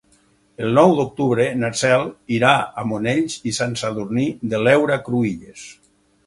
[0.67, 2.05] El nou d'octubre na Cel
[2.37, 5.69] irà a Monells i Sant Sadurní de l'Heura Cruïlles.